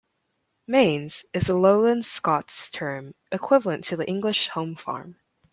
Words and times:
"Mains" 0.65 1.25
is 1.31 1.47
a 1.47 1.53
Lowland 1.55 2.05
Scots 2.07 2.71
term 2.71 3.13
equivalent 3.31 3.83
to 3.83 3.95
the 3.95 4.07
English 4.07 4.47
home 4.47 4.75
farm. 4.75 5.17